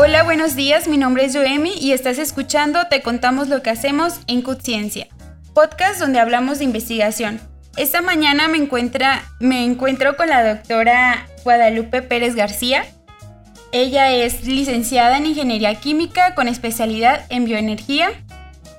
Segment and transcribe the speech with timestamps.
[0.00, 0.86] Hola, buenos días.
[0.86, 5.08] Mi nombre es Joemi y estás escuchando Te contamos lo que hacemos en Ciencia,
[5.54, 7.40] podcast donde hablamos de investigación.
[7.76, 12.84] Esta mañana me, encuentra, me encuentro con la doctora Guadalupe Pérez García.
[13.72, 18.10] Ella es licenciada en Ingeniería Química con especialidad en bioenergía.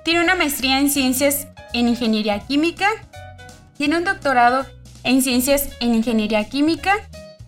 [0.05, 2.87] Tiene una maestría en Ciencias en Ingeniería Química.
[3.77, 4.65] Tiene un doctorado
[5.03, 6.93] en Ciencias en Ingeniería Química.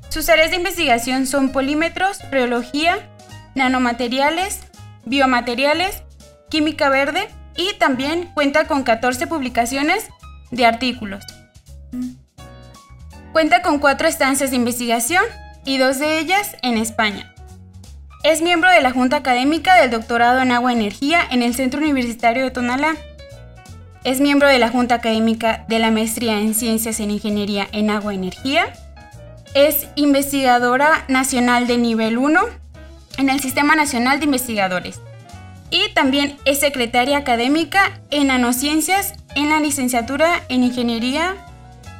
[0.09, 3.07] Sus áreas de investigación son polímetros, reología,
[3.55, 4.61] nanomateriales,
[5.05, 6.03] biomateriales,
[6.49, 10.09] química verde y también cuenta con 14 publicaciones
[10.51, 11.23] de artículos.
[13.31, 15.23] Cuenta con cuatro estancias de investigación
[15.65, 17.33] y dos de ellas en España.
[18.23, 21.79] Es miembro de la Junta Académica del Doctorado en Agua y Energía en el Centro
[21.79, 22.95] Universitario de Tonalá.
[24.03, 28.13] Es miembro de la Junta Académica de la Maestría en Ciencias en Ingeniería en Agua
[28.13, 28.73] y Energía.
[29.53, 32.60] Es investigadora nacional de nivel 1
[33.17, 34.99] en el Sistema Nacional de Investigadores.
[35.69, 41.35] Y también es secretaria académica en nanociencias en la licenciatura en Ingeniería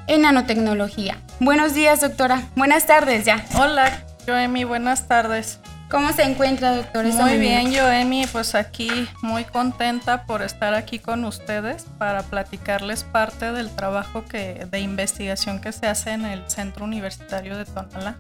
[0.08, 1.17] en Nanotecnología.
[1.39, 2.44] Buenos días, doctora.
[2.56, 3.45] Buenas tardes ya.
[3.56, 5.59] Hola, Joemi, buenas tardes.
[5.89, 7.09] ¿Cómo se encuentra, doctora?
[7.09, 8.89] Muy bien, Joemi, pues aquí
[9.22, 15.59] muy contenta por estar aquí con ustedes para platicarles parte del trabajo que, de investigación
[15.59, 18.16] que se hace en el Centro Universitario de Tonalá.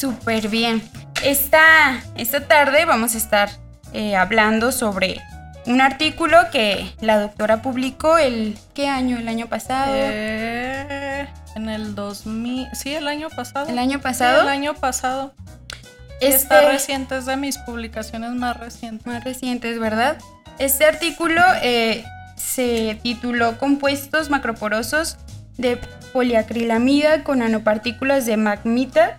[0.00, 0.80] Súper bien.
[1.22, 3.50] Esta, esta tarde vamos a estar
[3.92, 5.20] eh, hablando sobre
[5.66, 9.18] un artículo que la doctora publicó el ¿qué año?
[9.18, 9.92] El año pasado.
[9.94, 13.68] Eh, en el 2000, sí, el año pasado.
[13.68, 14.40] El año pasado.
[14.40, 15.34] el año pasado.
[16.22, 19.06] Este, Está reciente, es de mis publicaciones más recientes.
[19.06, 20.16] Más recientes, ¿verdad?
[20.58, 25.18] Este artículo eh, se tituló Compuestos macroporosos
[25.58, 25.78] de
[26.14, 29.18] poliacrilamida con nanopartículas de magmita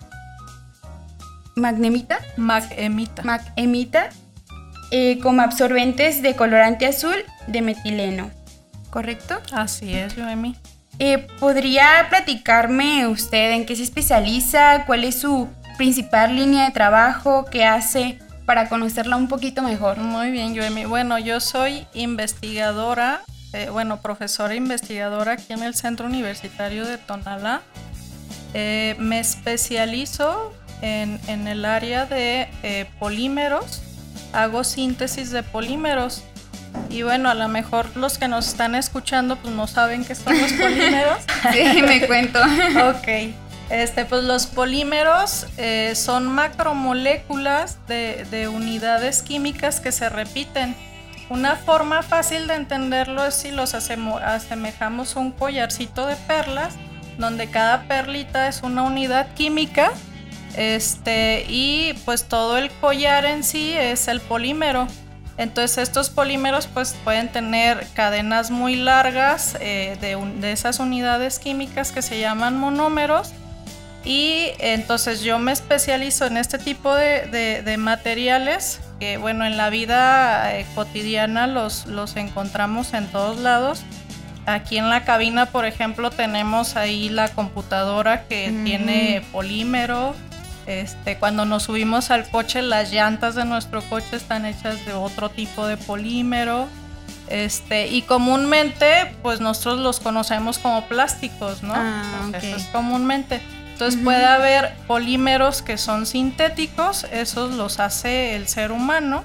[1.54, 2.18] magnemita.
[2.36, 3.22] Magemita.
[3.22, 4.10] Magemita.
[4.90, 8.30] Eh, como absorbentes de colorante azul de metileno.
[8.90, 9.40] ¿Correcto?
[9.50, 10.54] Así es, Joemi.
[10.98, 14.84] Eh, ¿Podría platicarme usted en qué se especializa?
[14.84, 15.48] ¿Cuál es su
[15.78, 17.46] principal línea de trabajo?
[17.50, 19.96] ¿Qué hace para conocerla un poquito mejor?
[19.96, 20.84] Muy bien, Joemi.
[20.84, 23.22] Bueno, yo soy investigadora,
[23.54, 27.62] eh, bueno, profesora investigadora aquí en el Centro Universitario de Tonalá.
[28.52, 33.82] me especializo en, el área de eh, polímeros,
[34.32, 36.24] hago síntesis de polímeros.
[36.90, 40.38] Y bueno, a lo mejor los que nos están escuchando pues no saben qué son
[40.38, 41.18] los polímeros.
[41.52, 42.40] sí, me cuento.
[42.90, 43.34] ok.
[43.70, 50.74] Este, pues los polímeros eh, son macromoléculas de, de, unidades químicas que se repiten.
[51.30, 56.74] Una forma fácil de entenderlo es si los asemejamos a un collarcito de perlas,
[57.16, 59.92] donde cada perlita es una unidad química
[60.56, 64.86] este, y pues todo el collar en sí es el polímero.
[65.38, 72.02] Entonces estos polímeros pues pueden tener cadenas muy largas eh, de, esas unidades químicas que
[72.02, 73.32] se llaman monómeros.
[74.04, 80.56] Y entonces yo me especializo en este tipo de, materiales que bueno en la vida
[80.56, 83.82] eh, cotidiana los, los encontramos en todos lados.
[84.44, 90.16] Aquí en la cabina, por ejemplo, tenemos ahí la computadora que tiene polímero,
[90.66, 95.28] este, cuando nos subimos al coche, las llantas de nuestro coche están hechas de otro
[95.28, 96.68] tipo de polímero.
[97.28, 101.72] Este, y comúnmente, pues nosotros los conocemos como plásticos, ¿no?
[101.74, 103.40] Ah, Eso es comúnmente.
[103.72, 109.24] Entonces puede haber polímeros que son sintéticos, esos los hace el ser humano.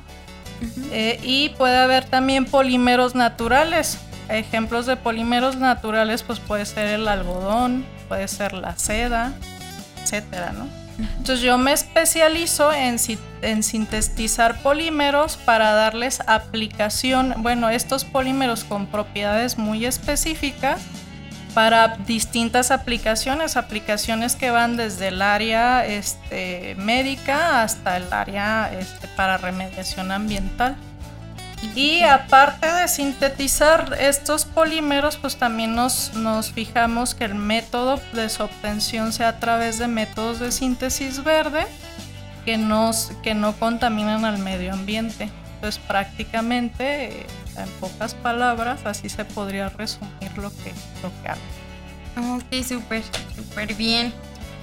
[0.92, 4.00] Eh, y puede haber también polímeros naturales.
[4.30, 9.34] Ejemplos de polímeros naturales, pues puede ser el algodón, puede ser la seda,
[10.02, 10.68] etcétera, ¿no?
[11.00, 12.98] Entonces yo me especializo en,
[13.64, 20.82] sintetizar polímeros para darles aplicación, bueno, estos polímeros con propiedades muy específicas
[21.54, 29.08] para distintas aplicaciones, aplicaciones que van desde el área este, médica hasta el área este,
[29.10, 30.76] para remediación ambiental.
[31.76, 38.30] Y aparte de sintetizar estos polímeros, pues también nos, nos, fijamos que el método de
[38.30, 41.66] su obtención sea a través de métodos de síntesis verde
[42.46, 45.30] que, nos, que no contaminan al medio ambiente.
[45.56, 47.26] Entonces prácticamente,
[47.58, 50.72] en pocas palabras, así se podría resumir lo que,
[51.02, 52.36] lo que hago.
[52.36, 53.04] Ok, súper,
[53.36, 54.14] súper bien.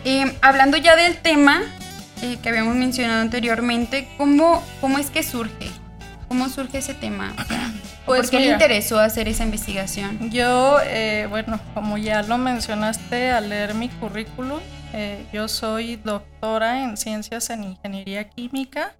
[0.04, 1.62] Eh, hablando ya del tema
[2.22, 5.70] eh, que habíamos mencionado anteriormente, ¿cómo, ¿cómo es que surge?
[6.34, 7.32] ¿Cómo surge ese tema?
[8.06, 10.32] pues ¿Por qué le interesó hacer esa investigación?
[10.32, 14.58] Yo, eh, bueno, como ya lo mencionaste al leer mi currículum,
[14.92, 18.96] eh, yo soy doctora en ciencias en ingeniería química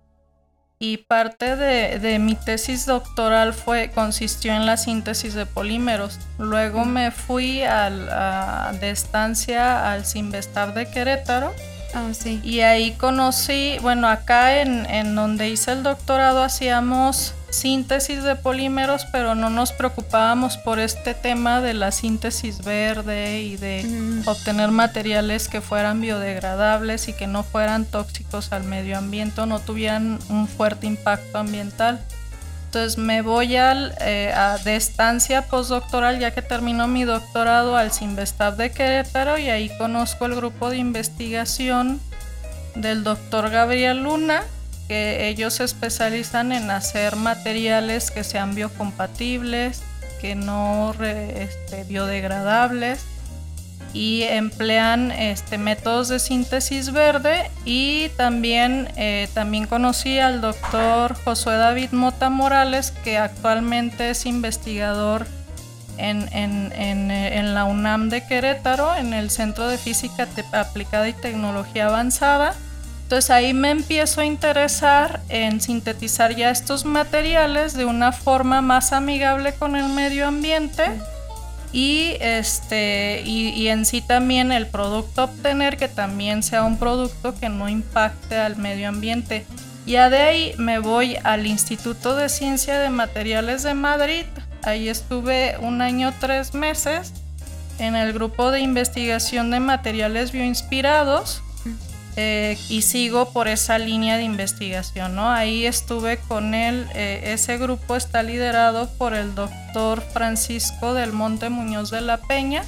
[0.79, 6.21] y parte de, mi tesis doctoral fue consistió en la síntesis de polímeros.
[6.39, 11.53] Luego me fui al, de estancia al Simvestab de Querétaro.
[11.95, 12.41] Ah, sí.
[12.43, 19.07] Y ahí conocí, bueno, acá en, en donde hice el doctorado hacíamos síntesis de polímeros,
[19.13, 25.49] pero no nos preocupábamos por este tema de la síntesis verde y de obtener materiales
[25.49, 30.49] que fueran biodegradables y que no fueran tóxicos al medio ambiente o no tuvieran un
[30.49, 32.05] fuerte impacto ambiental.
[32.75, 34.35] Entonces me voy eh,
[34.65, 40.27] de estancia postdoctoral, ya que terminó mi doctorado al Simvestab de Querétaro y ahí conozco
[40.27, 42.01] el grupo de investigación
[42.75, 44.43] del doctor Gabriel Luna,
[44.89, 49.85] que ellos se especializan en hacer materiales que sean biocompatibles,
[50.21, 53.05] que no este, biodegradables
[53.95, 61.55] y emplean este, métodos de síntesis verde y también, eh, también conocí al doctor Josué
[61.55, 65.27] David Mota Morales que actualmente es investigador
[65.97, 72.53] en, en, la UNAM de Querétaro en el Centro de Física Aplicada y Tecnología Avanzada.
[73.05, 78.93] Entonces ahí me empiezo a interesar en sintetizar ya estos materiales de una forma más
[78.93, 80.91] amigable con el medio ambiente
[81.75, 87.49] y este y, en sí también el producto obtener que también sea un producto que
[87.49, 89.45] no impacte al medio ambiente.
[89.85, 94.25] Ya de ahí me voy al Instituto de Ciencia de Materiales de Madrid.
[94.63, 97.13] Ahí estuve un año tres meses
[97.81, 101.43] en el grupo de investigación de materiales bioinspirados
[102.17, 105.31] eh, y sigo por esa línea de investigación, ¿no?
[105.31, 111.49] Ahí estuve con él, eh, ese grupo está liderado por el doctor Francisco del Monte
[111.49, 112.65] Muñoz de la Peña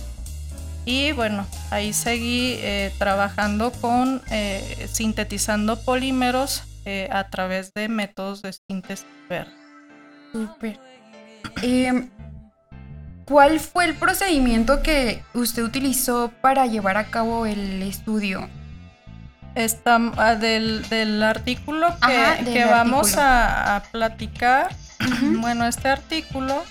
[0.85, 4.21] y bueno, ahí seguí eh, trabajando con
[4.91, 6.63] sintetizando polímeros
[7.11, 9.53] a través de métodos de síntesis verde.
[10.33, 10.79] Súper.
[11.63, 12.11] Em,
[13.27, 18.49] ¿Cuál fue el procedimiento que usted utilizó para llevar a cabo el estudio?
[19.57, 24.75] Está, ah, del, artículo que, vamos A, platicar.
[25.41, 26.63] bueno, este artículo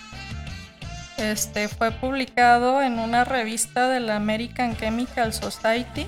[1.18, 6.06] este, fue publicado en una revista de la American Chemical Society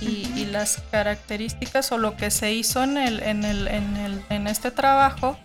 [0.00, 4.46] y, las características o lo que se hizo en, el, en, el, en, el, en
[4.48, 5.38] este trabajo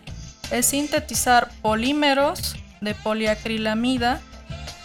[0.49, 4.19] es sintetizar polímeros de poliacrilamida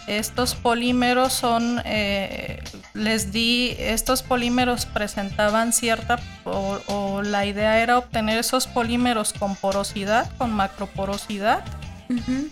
[0.07, 2.63] estos polímeros son, eh,
[2.93, 10.31] les di, estos polímeros presentaban cierta, o, la idea era obtener esos polímeros con porosidad,
[10.37, 11.63] con macroporosidad.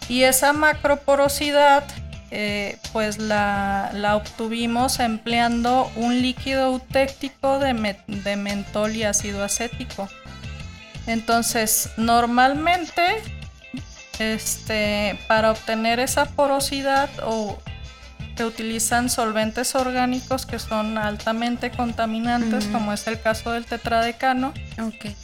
[0.09, 1.85] Y esa macroporosidad,
[2.29, 10.09] eh, pues la, obtuvimos empleando un líquido eutéctico de, de mentol y ácido acético.
[11.07, 13.21] Entonces, normalmente
[14.19, 17.57] este, para obtener esa porosidad o
[18.35, 24.53] se utilizan solventes orgánicos que son altamente contaminantes, como es el caso del tetradecano.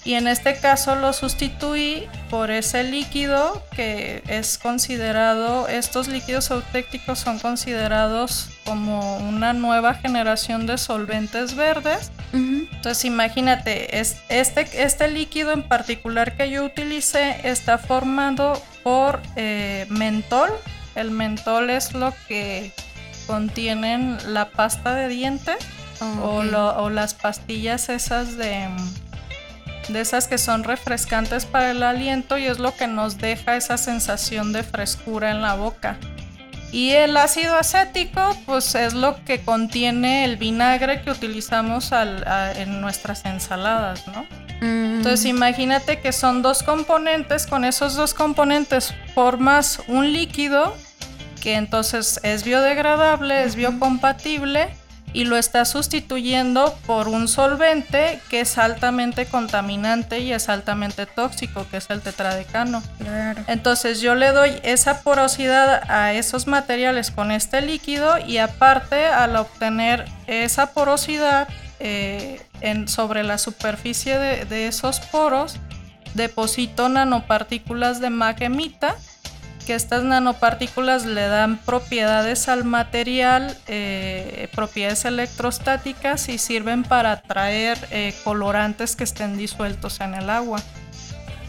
[0.05, 7.19] Y en este caso lo sustituí por ese líquido que es considerado, estos líquidos eutécticos
[7.19, 12.11] son considerados como una nueva generación de solventes verdes.
[12.33, 20.49] Entonces imagínate, este, este líquido en particular que yo utilicé está formado por eh, mentol.
[20.95, 22.73] El mentol es lo que
[23.27, 25.57] contienen la pasta de dientes
[26.21, 28.67] o, las pastillas esas de,
[29.89, 33.77] de esas que son refrescantes para el aliento y es lo que nos deja esa
[33.77, 35.97] sensación de frescura en la boca.
[36.71, 41.91] Y el ácido acético, pues es lo que contiene el vinagre que utilizamos
[42.55, 44.25] en nuestras ensaladas, ¿no?
[44.61, 44.97] Mm.
[44.97, 50.73] Entonces imagínate que son dos componentes, con esos dos componentes formas un líquido
[51.41, 54.69] que entonces es biodegradable, es biocompatible
[55.13, 61.65] y lo está sustituyendo por un solvente que es altamente contaminante y es altamente tóxico,
[61.69, 62.81] que es el tetradecano.
[63.47, 69.35] Entonces yo le doy esa porosidad a esos materiales con este líquido y aparte al
[69.35, 71.49] obtener esa porosidad
[71.83, 75.55] eh, en, sobre la superficie de, esos poros,
[76.13, 78.95] deposito nanopartículas de maquemita
[79.65, 87.79] que estas nanopartículas le dan propiedades al material, eh, propiedades electrostáticas y sirven para atraer
[87.89, 90.61] eh, colorantes que estén disueltos en el agua.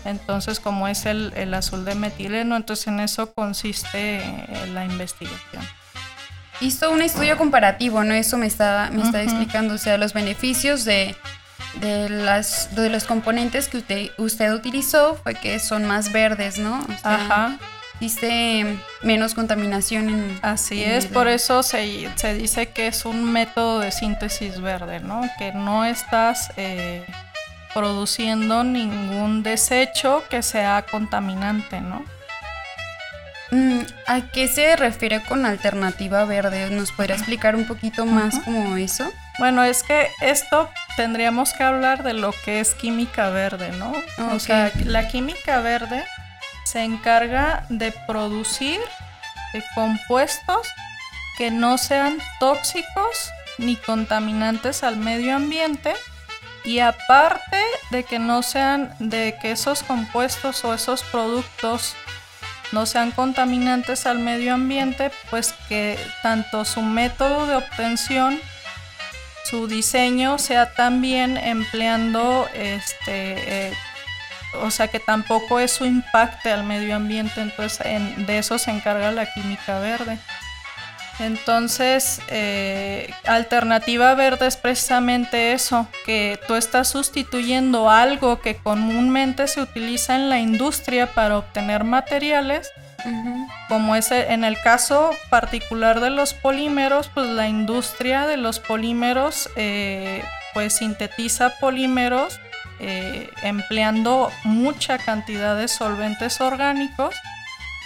[0.07, 4.23] Entonces, como es el, azul de metileno, entonces en eso consiste
[4.73, 5.63] la investigación.
[6.63, 8.15] Hizo un estudio comparativo, ¿no?
[8.15, 11.15] Eso me está, me está explicando, o sea, los beneficios de
[11.81, 16.85] de, las, de los componentes que usted, usted utilizó fue que son más verdes, ¿no?
[17.03, 17.59] Ajá.
[18.01, 20.39] Dice menos contaminación en...
[20.43, 25.23] Así es, por eso se, se, dice que es un método de síntesis verde, ¿no?
[25.39, 27.07] Que no estás eh,
[27.73, 32.05] produciendo ningún desecho que sea contaminante, ¿no?
[33.53, 36.71] Mm, ¿A qué se refiere con alternativa verde?
[36.71, 39.13] ¿Nos podría explicar un poquito más como eso?
[39.39, 43.93] Bueno, es que esto tendríamos que hablar de lo que es química verde, ¿no?
[44.35, 46.03] O sea, la química verde
[46.65, 48.81] se encarga de producir
[49.75, 50.67] compuestos
[51.37, 55.93] que no sean tóxicos ni contaminantes al medio ambiente
[56.65, 61.97] y aparte de que no sean de que esos compuestos o esos productos
[62.73, 68.41] no sean contaminantes al medio ambiente, pues que tanto su método de obtención,
[69.45, 73.73] su diseño sea también empleando este eh,
[74.61, 77.81] o sea que tampoco eso impacte al medio ambiente, entonces
[78.27, 80.19] de eso se encarga la química verde.
[81.23, 89.61] Entonces, eh, alternativa verde es precisamente eso, que tú estás sustituyendo algo que comúnmente se
[89.61, 92.73] utiliza en la industria para obtener materiales,
[93.69, 99.49] como es en el caso particular de los polímeros, pues la industria de los polímeros
[99.57, 100.23] eh,
[100.55, 102.39] pues sintetiza polímeros
[102.79, 107.15] eh, empleando mucha cantidad de solventes orgánicos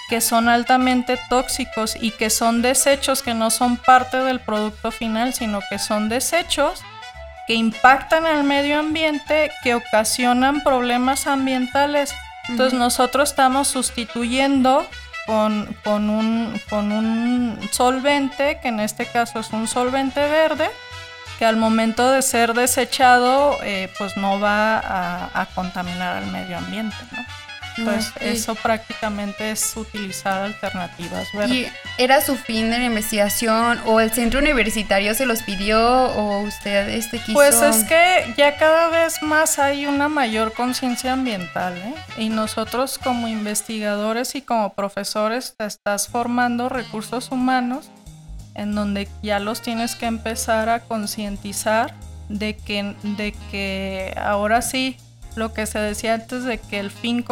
[0.08, 5.34] que son altamente tóxicos y que son desechos que no son parte del producto final,
[5.34, 6.82] sino que son desechos
[7.46, 12.14] que impactan al medio ambiente, que ocasionan problemas ambientales.
[12.48, 14.86] Entonces nosotros estamos sustituyendo
[15.26, 20.70] con, un, con un solvente, que en este caso es un solvente verde,
[21.38, 26.56] que al momento de ser desechado, eh, pues no va a, a, contaminar al medio
[26.58, 27.24] ambiente, ¿no?
[27.84, 31.54] Pues eso prácticamente es utilizar alternativas ¿verdad?
[31.54, 31.66] ¿Y
[31.98, 36.88] era su fin de la investigación o el centro universitario se los pidió o usted
[36.88, 37.34] este quiso?
[37.34, 41.94] Pues es que ya cada vez más hay una mayor conciencia ambiental ¿eh?
[42.16, 47.90] y nosotros como investigadores y como profesores te estás formando recursos humanos
[48.54, 51.94] en donde ya los tienes que empezar a concientizar
[52.28, 54.96] de que, de que ahora sí
[55.36, 57.24] lo que se decía antes de que el fin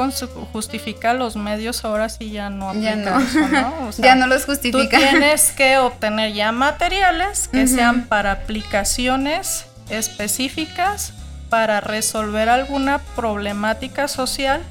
[0.53, 3.91] justifica los medios, ahora sí ya no aplica ya no, eso, ¿no?
[3.99, 4.99] ya no los justifica.
[4.99, 11.13] Tú tienes que obtener ya materiales que sean para aplicaciones específicas
[11.51, 14.63] para resolver alguna problemática social,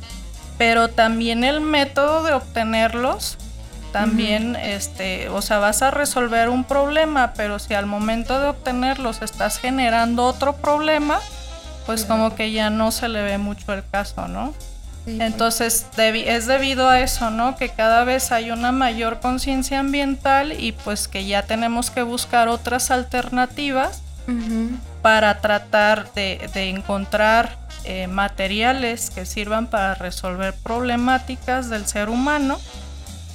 [0.58, 3.38] pero también el método de obtenerlos
[3.94, 9.22] también, este, o sea, vas a resolver un problema, pero si al momento de obtenerlos
[9.22, 11.20] estás generando otro problema,
[11.86, 14.54] pues como que ya no se le ve mucho el caso, ¿no?
[15.06, 17.58] Entonces es debido a eso, ¿no?
[17.58, 22.48] Que cada vez hay una mayor conciencia ambiental y pues que ya tenemos que buscar
[22.48, 24.02] otras alternativas
[25.02, 32.58] para tratar de, encontrar eh, materiales que sirvan para resolver problemáticas del ser humano,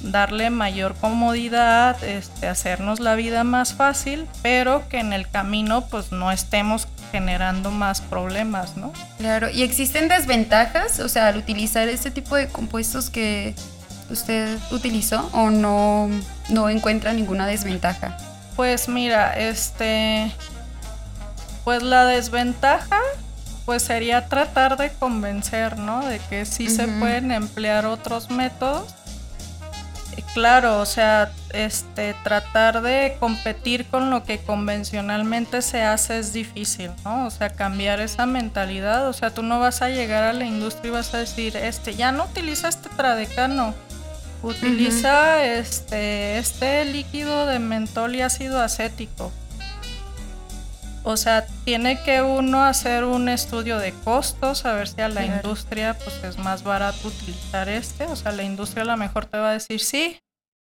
[0.01, 6.11] darle mayor comodidad, este, hacernos la vida más fácil, pero que en el camino pues
[6.11, 8.93] no estemos generando más problemas, ¿no?
[9.17, 10.99] Claro, ¿y existen desventajas?
[10.99, 13.55] O sea, al utilizar este tipo de compuestos que
[14.09, 16.09] usted utilizó o no,
[16.49, 18.17] no encuentra ninguna desventaja?
[18.55, 20.31] Pues mira, este,
[21.63, 22.99] pues la desventaja
[23.65, 26.03] pues sería tratar de convencer, ¿no?
[26.03, 28.95] De que sí se pueden emplear otros métodos
[30.33, 36.91] claro, o sea, este, tratar de competir con lo que convencionalmente se hace es difícil,
[37.03, 37.27] ¿no?
[37.27, 40.89] O sea, cambiar esa mentalidad, o sea, tú no vas a llegar a la industria
[40.89, 43.73] y vas a decir, este, ya no utiliza este tradecano,
[44.43, 49.31] utiliza este, este líquido de mentol y ácido acético.
[51.03, 55.25] O sea, tiene que uno hacer un estudio de costos, a ver si a la
[55.25, 58.05] industria pues es más barato utilizar este.
[58.05, 60.19] O sea, la industria a lo mejor te va a decir, sí,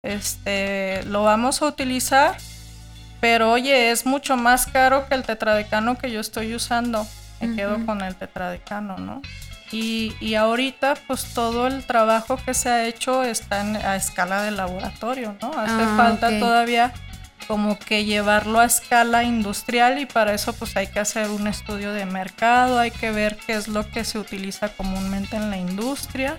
[0.03, 2.37] este, lo vamos a utilizar,
[3.21, 7.07] pero oye, es mucho más caro que el tetradecano que yo estoy usando.
[7.41, 9.21] Me quedo con el tetradecano, ¿no?
[9.73, 14.51] Y, y, ahorita pues todo el trabajo que se ha hecho está a escala de
[14.51, 15.49] laboratorio, ¿no?
[15.59, 16.93] Hace ah, falta todavía
[17.47, 21.93] como que llevarlo a escala industrial y para eso pues hay que hacer un estudio
[21.93, 26.37] de mercado, hay que ver qué es lo que se utiliza comúnmente en la industria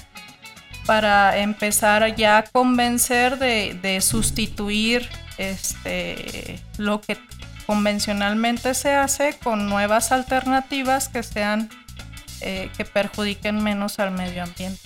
[0.85, 7.17] para empezar ya a convencer de, sustituir este, lo que
[7.65, 11.69] convencionalmente se hace con nuevas alternativas que sean
[12.41, 14.81] eh, que perjudiquen menos al medio ambiente.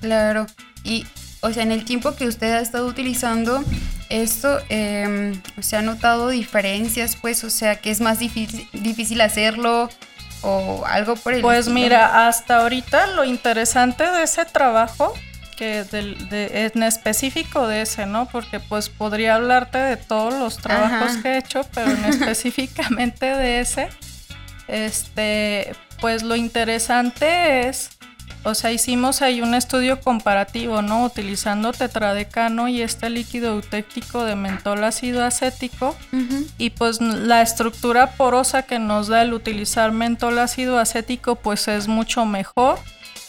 [0.00, 0.46] Claro,
[0.82, 1.06] y
[1.44, 3.62] o sea, en el tiempo que usted ha estado utilizando
[4.08, 7.16] esto, eh, ¿se ha notado diferencias?
[7.16, 9.88] Pues, o sea, que es más difícil, difícil hacerlo
[10.42, 15.14] o algo por el Pues mira, hasta ahorita lo interesante de ese trabajo,
[15.56, 18.26] que de, en específico de ese, ¿no?
[18.26, 23.60] Porque pues podría hablarte de todos los trabajos que he hecho, pero en específicamente de
[23.60, 23.88] ese,
[24.68, 27.90] este, pues lo interesante es
[28.44, 31.04] o sea, hicimos ahí un estudio comparativo, ¿no?
[31.04, 35.96] Utilizando tetradecano y este líquido eutéctico de mentol ácido acético.
[36.58, 41.88] Y pues la estructura porosa que nos da el utilizar mentol ácido acético, pues es
[41.88, 42.78] mucho mejor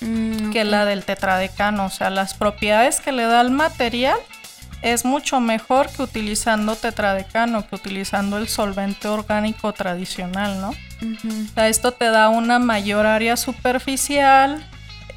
[0.02, 1.86] mm, que la del tetradecano.
[1.86, 4.18] O sea, las propiedades que le da el material
[4.82, 10.70] es mucho mejor que utilizando tetradecano, que utilizando el solvente orgánico tradicional, ¿no?
[10.70, 14.64] O sea, esto te da una mayor área superficial,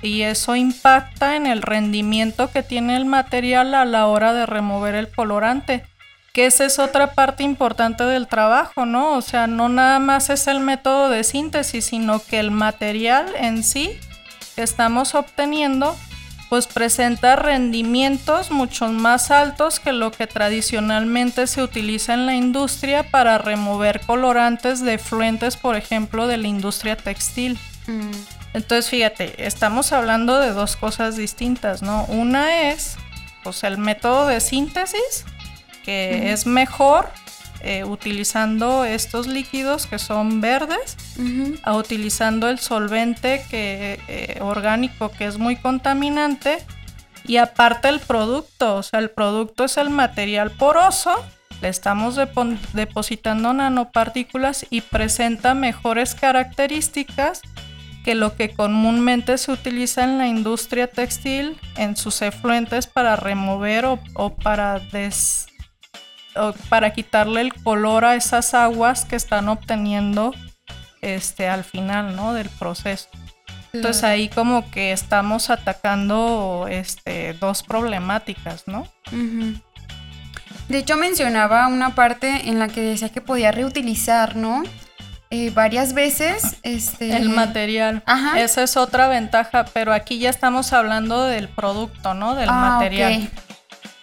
[0.02, 4.94] y eso impacta en el rendimiento que tiene el material a la hora de remover
[4.94, 5.84] el colorante.
[6.32, 9.14] Que esa es otra parte importante del trabajo, ¿no?
[9.14, 13.64] O sea, no nada más es el método de síntesis, sino que el material en
[13.64, 13.98] sí
[14.54, 15.96] que estamos obteniendo
[16.48, 23.10] pues presenta rendimientos mucho más altos que lo que tradicionalmente se utiliza en la industria
[23.10, 27.58] para remover colorantes de fluentes, por ejemplo, de la industria textil.
[27.86, 28.37] Mm.
[28.54, 32.04] Entonces, fíjate, estamos hablando de dos cosas distintas, ¿no?
[32.06, 32.96] Una es,
[33.42, 35.24] pues, el método de síntesis,
[35.84, 37.08] que es mejor
[37.60, 40.96] eh, utilizando estos líquidos que son verdes,
[41.62, 46.58] a utilizando el solvente que, eh, orgánico que es muy contaminante,
[47.26, 51.14] y aparte el producto, o sea, el producto es el material poroso,
[51.60, 52.18] le estamos
[52.72, 57.42] depositando nanopartículas y presenta mejores características
[58.08, 63.84] que lo que comúnmente se utiliza en la industria textil en sus efluentes para remover
[63.84, 65.46] o, para des,
[66.70, 70.34] para quitarle el color a esas aguas que están obteniendo
[71.02, 72.32] este al final ¿no?
[72.32, 73.10] del proceso.
[73.74, 78.88] Entonces ahí como que estamos atacando este, dos problemáticas, ¿no?
[80.70, 84.62] De hecho mencionaba una parte en la que decía que podía reutilizar, ¿no?
[85.30, 86.56] Eh, varias veces.
[86.62, 87.16] Este...
[87.16, 88.02] El material.
[88.06, 88.40] Ajá.
[88.40, 92.34] Esa es otra ventaja, pero aquí ya estamos hablando del producto, ¿no?
[92.34, 93.30] Del ah, material.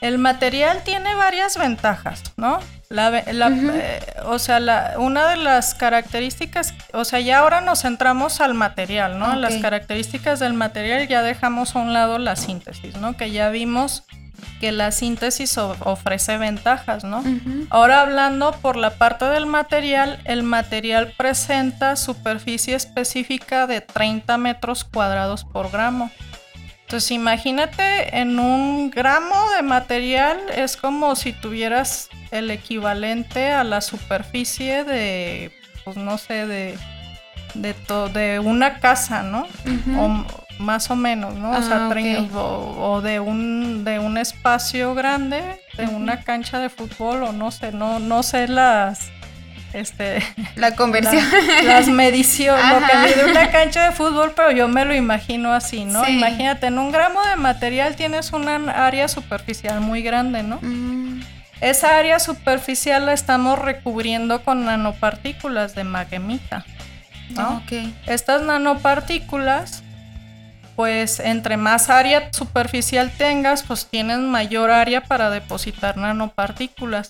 [0.01, 2.59] El material tiene varias ventajas, ¿no?
[2.89, 8.39] La, eh, o sea, la, una de las características, o sea, ya ahora nos centramos
[8.41, 9.35] al material, ¿no?
[9.35, 13.17] Las características del material ya dejamos a un lado la síntesis, ¿no?
[13.17, 14.03] Que ya vimos
[14.59, 17.23] que la síntesis ofrece ventajas, ¿no?
[17.69, 24.83] Ahora hablando por la parte del material, el material presenta superficie específica de 30 metros
[24.83, 26.11] cuadrados por gramo.
[26.83, 33.81] Entonces imagínate en un gramo de material es como si tuvieras el equivalente a la
[33.81, 35.51] superficie de,
[35.83, 36.77] pues no sé, de,
[37.55, 37.75] de,
[38.13, 39.47] de una casa, ¿no?
[40.59, 41.51] Más o menos, ¿no?
[41.51, 45.41] o sea, ah, o, de un de un espacio grande,
[45.77, 49.11] de una cancha de fútbol o no sé, no no sé las
[49.73, 50.23] este
[50.55, 51.23] la conversión,
[51.65, 55.85] las mediciones, lo que mide una cancha de fútbol, pero yo me lo imagino así,
[55.85, 56.07] ¿no?
[56.07, 60.59] Imagínate, en un gramo de material tienes una área superficial muy grande, ¿no?
[60.61, 61.21] Mm.
[61.61, 66.65] Esa área superficial la estamos recubriendo con nanopartículas de magemita.
[67.29, 67.63] ¿no?
[68.05, 69.83] Estas nanopartículas
[70.75, 77.09] pues entre más área superficial tengas, pues tienes mayor área para depositar nanopartículas.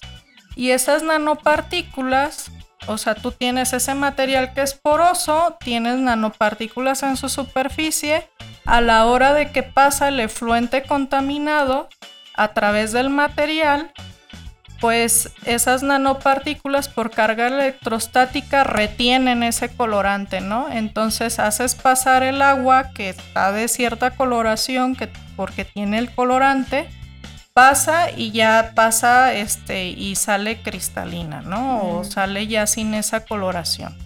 [0.56, 2.52] Y esas nanopartículas,
[2.88, 8.28] o sea, tú tienes ese material que es poroso, tienes nanopartículas en su superficie,
[8.66, 11.88] a la hora de que pasa el efluente contaminado
[12.36, 13.92] a través del material,
[14.86, 20.70] pues esas nanopartículas por carga electrostática retienen ese colorante, ¿no?
[20.72, 26.88] Entonces haces pasar el agua que está de cierta coloración, que porque tiene el colorante,
[27.56, 31.82] pasa y ya pasa este y sale cristalina, ¿no?
[31.82, 33.98] O sale ya sin esa coloración.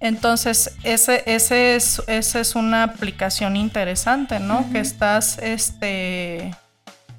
[0.00, 4.68] Entonces, ese, ese es, esa es una aplicación interesante, ¿no?
[4.72, 6.56] Que estás este,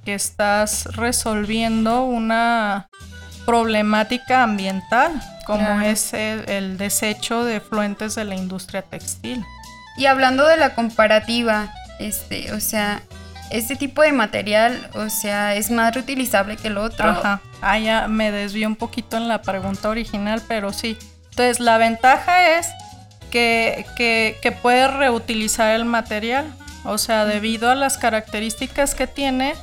[0.04, 2.90] que estás resolviendo una
[3.46, 9.44] problemática ambiental, como es el, desecho de fluentes de la industria textil.
[9.98, 13.04] Y hablando de la comparativa, este, o sea,
[13.52, 17.10] este tipo de material, o sea, es más reutilizable que el otro.
[17.10, 17.42] Ajá.
[17.62, 20.98] Ah, ya me desvió un poquito en la pregunta original, pero sí.
[21.30, 22.68] Entonces, la ventaja es
[23.30, 26.46] que, que, que puedes reutilizar el material.
[26.86, 29.54] O sea, debido a las características que tiene,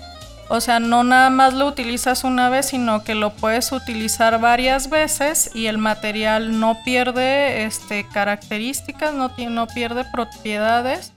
[0.53, 4.91] o sea, no nada más lo utilizas una vez, sino que lo puedes utilizar varias
[4.91, 11.13] veces y el material no pierde este, características, no, no pierde propiedades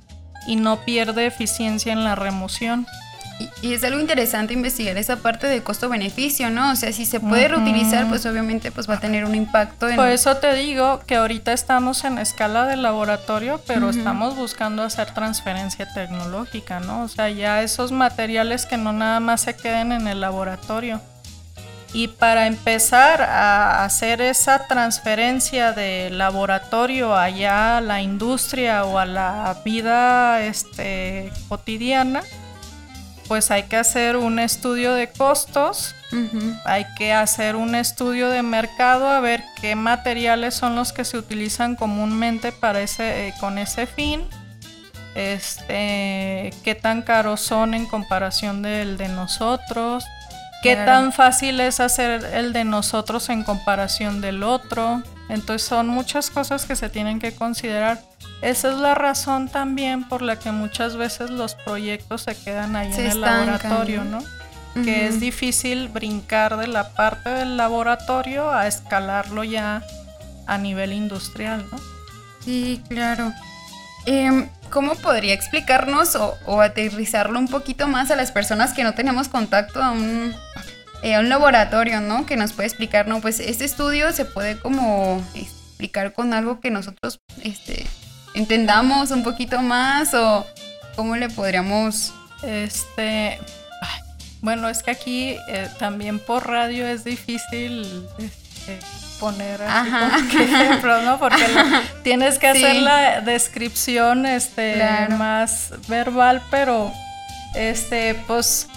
[0.45, 2.85] y no pierde eficiencia en la remoción.
[3.61, 6.71] Y, es algo interesante investigar esa parte de costo-beneficio, ¿no?
[6.71, 9.95] O sea, si se puede reutilizar, pues obviamente pues va a tener un impacto en...
[9.95, 15.11] Por eso te digo que ahorita estamos en escala de laboratorio, pero estamos buscando hacer
[15.13, 17.03] transferencia tecnológica, ¿no?
[17.03, 21.01] O sea, ya esos materiales que no nada más se queden en el laboratorio.
[21.93, 29.05] Y para empezar a hacer esa transferencia de laboratorio allá a la industria o a
[29.05, 32.23] la vida este, cotidiana,
[33.27, 35.95] pues hay que hacer un estudio de costos,
[36.65, 41.17] hay que hacer un estudio de mercado a ver qué materiales son los que se
[41.17, 44.23] utilizan comúnmente para ese, eh, con ese fin,
[45.15, 50.03] este, qué tan caros son en comparación del de nosotros,
[50.61, 55.03] qué tan fácil es hacer el de nosotros en comparación del otro.
[55.33, 57.99] Entonces son muchas cosas que se tienen que considerar
[58.43, 62.91] esa es la razón también por la que muchas veces los proyectos se quedan ahí
[62.91, 64.19] en el laboratorio, ¿no?
[64.83, 69.81] Que es difícil brincar de la parte del laboratorio a escalarlo ya
[70.45, 71.79] a nivel industrial, ¿no?
[72.43, 73.31] Sí, claro.
[74.05, 79.29] Em, ¿Cómo podría explicarnos o, aterrizarlo un poquito más a las personas que no tenemos
[79.29, 80.35] contacto a un,
[81.03, 82.25] eh, a un laboratorio, ¿no?
[82.25, 83.19] Que nos puede explicar, ¿no?
[83.19, 87.85] Pues este estudio se puede como explicar con algo que nosotros este,
[88.33, 90.47] entendamos un poquito más o
[90.95, 92.13] cómo le podríamos...
[92.41, 93.37] Este,
[94.41, 98.79] bueno, es que aquí eh, también por radio es difícil este,
[99.19, 101.19] poner ejemplos, ¿no?
[101.19, 101.45] Porque
[102.03, 104.81] tienes que hacer la descripción este,
[105.17, 106.93] más verbal, pero
[107.55, 108.67] este, pues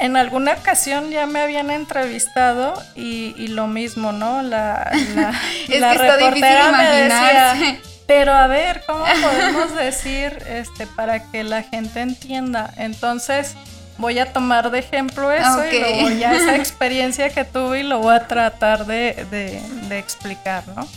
[0.00, 4.42] en alguna ocasión ya me habían entrevistado y, lo mismo, ¿no?
[4.42, 5.30] La, la,
[5.68, 7.80] es que está difícil imaginarse.
[8.06, 12.72] Pero a ver, ¿cómo podemos decir este para que la gente entienda?
[12.76, 13.54] Entonces,
[13.98, 18.00] voy a tomar de ejemplo eso y luego ya esa experiencia que tuve y lo
[18.00, 19.60] voy a tratar de,
[19.90, 20.88] explicar, ¿no?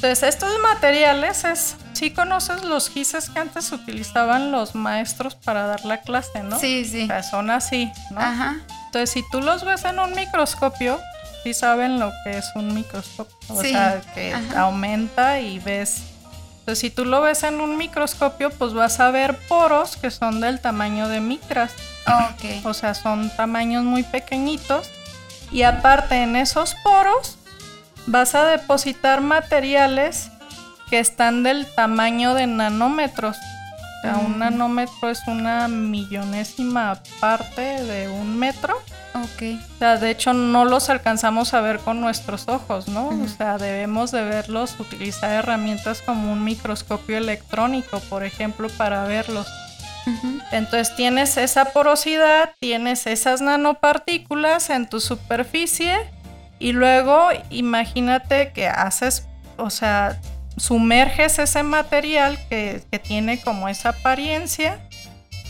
[0.00, 5.84] Entonces, estos materiales es, sí conoces los gises que antes utilizaban los maestros para dar
[5.84, 6.58] la clase, ¿no?
[6.58, 7.04] Sí, sí.
[7.04, 8.20] O sea, son así, ¿no?
[8.20, 8.56] Ajá.
[8.86, 10.98] Entonces, si tú los ves en un microscopio,
[11.44, 13.36] sí saben lo que es un microscopio.
[13.48, 16.02] O sea, que aumenta y ves
[16.74, 20.60] si tú lo ves en un microscopio, pues vas a ver poros que son del
[20.60, 21.72] tamaño de micras.
[22.64, 24.90] O sea, son tamaños muy pequeñitos.
[25.52, 27.36] Y aparte en esos poros
[28.06, 30.30] vas a depositar materiales
[30.88, 33.36] que están del tamaño de nanómetros.
[33.36, 34.38] O sea, un mm.
[34.38, 38.76] nanómetro es una millonésima parte de un metro.
[39.14, 39.58] Ok.
[39.74, 43.08] O sea, de hecho no los alcanzamos a ver con nuestros ojos, ¿no?
[43.08, 49.46] O sea, debemos de verlos, utilizar herramientas como un microscopio electrónico, por ejemplo, para verlos.
[50.50, 55.98] Entonces tienes esa porosidad, tienes esas nanopartículas en tu superficie
[56.60, 60.20] y luego imagínate que haces, o sea,
[60.56, 64.78] sumerges ese material que, que tiene como esa apariencia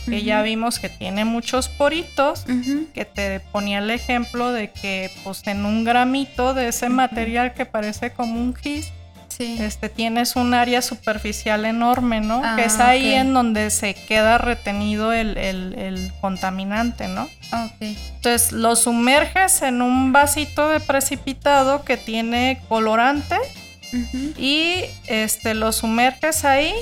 [0.05, 2.45] que ya vimos que tiene muchos poritos,
[2.93, 7.65] que te ponía el ejemplo de que pues en un gramito de ese material que
[7.65, 8.91] parece como un gis,
[9.41, 12.41] este, tienes un área superficial enorme, ¿no?
[12.55, 17.27] que es ah, ahí en donde se queda retenido el, contaminante, ¿no?
[17.79, 23.37] Entonces lo sumerges en un vasito de precipitado que tiene colorante
[24.37, 26.73] y este, lo sumerges ahí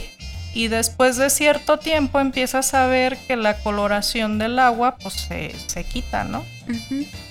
[0.53, 5.83] y después de cierto tiempo empiezas a ver que la coloración del agua pues se,
[5.83, 6.43] quita, ¿no?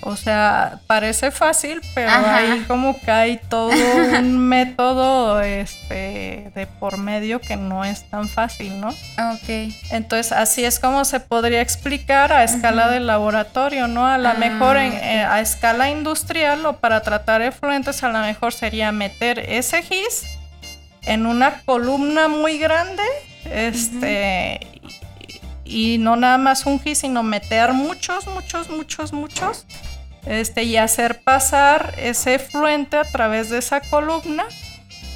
[0.00, 3.70] O sea, parece fácil, pero ahí como que hay todo
[4.18, 8.88] un método este, de por medio que no es tan fácil, ¿no?
[8.88, 9.72] Ok.
[9.90, 14.06] Entonces así es como se podría explicar a escala de laboratorio, ¿no?
[14.06, 18.52] A lo ah, mejor eh, a escala industrial o para tratar efluentes a lo mejor
[18.52, 20.37] sería meter ese gis
[21.08, 23.02] en una columna muy grande,
[23.50, 24.60] este,
[25.64, 29.64] y, no nada más un gis, sino meter muchos, muchos, muchos, muchos,
[30.26, 34.44] este, y hacer pasar ese fluente a través de esa columna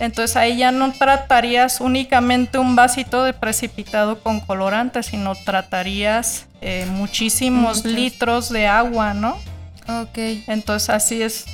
[0.00, 6.87] Entonces ahí ya no tratarías únicamente un vasito de precipitado con colorante, sino tratarías eh,
[6.90, 9.37] muchísimos litros de agua, ¿no?
[9.88, 10.16] Ok.
[10.46, 11.44] Entonces así es,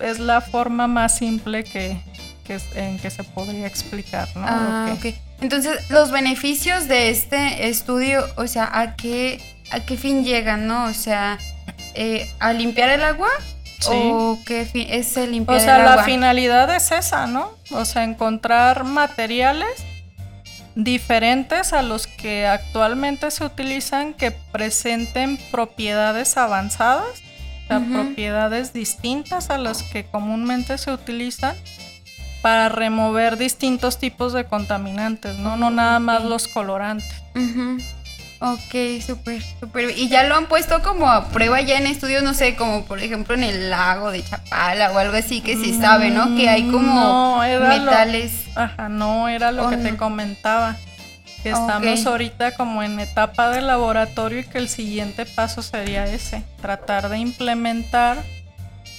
[0.00, 1.98] es la forma más simple que,
[2.74, 4.42] en que se podría explicar, ¿no?
[4.44, 5.14] Ah, ok.
[5.40, 10.84] Entonces los beneficios de este estudio, o sea, ¿a qué, a qué fin llegan, no?
[10.84, 11.38] O sea,
[11.94, 13.28] eh, ¿a limpiar el agua?
[13.86, 17.50] ¿O qué es el limpiar O sea, la finalidad es esa, ¿no?
[17.70, 19.84] O sea, encontrar materiales
[20.74, 27.22] diferentes a los que actualmente se utilizan que presenten propiedades avanzadas,
[27.64, 31.56] o sea, propiedades distintas a las que comúnmente se utilizan
[32.44, 35.56] para remover distintos tipos de contaminantes, ¿no?
[35.56, 37.22] No nada más los colorantes.
[38.38, 39.96] Ok, súper, súper.
[39.96, 42.98] Y ya lo han puesto como a prueba ya en estudios, no sé, como por
[42.98, 46.36] ejemplo en el lago de Chapala o algo así que sí sabe, ¿no?
[46.36, 48.32] Que hay como metales.
[48.54, 50.76] ajá, no, era lo que te comentaba.
[51.42, 56.42] Que estamos ahorita como en etapa de laboratorio y que el siguiente paso sería ese,
[56.60, 58.22] tratar de implementar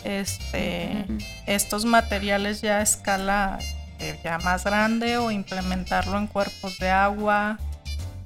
[0.06, 1.06] este,
[1.48, 3.60] estos materiales ya a escala
[4.00, 7.58] eh, ya más grande o implementarlo en cuerpos de agua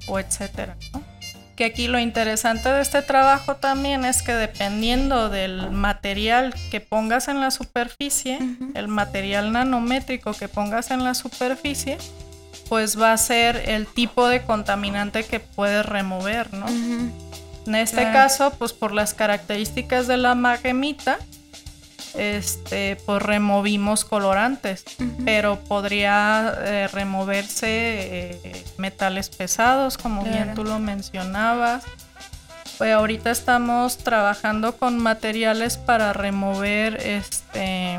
[0.06, 1.02] o etcétera, ¿no?
[1.60, 7.28] que aquí lo interesante de este trabajo también es que dependiendo del material que pongas
[7.28, 8.38] en la superficie,
[8.72, 11.98] el material nanométrico que pongas en la superficie,
[12.70, 16.66] pues va a ser el tipo de contaminante que puedes remover, ¿no?
[16.66, 21.18] En este caso, pues por las características de la magemita,
[22.14, 24.84] este, pues removimos colorantes,
[25.24, 31.84] pero podría eh, removerse eh, metales pesados, como bien tú lo mencionabas.
[32.78, 37.98] Pues ahorita estamos trabajando con materiales para remover este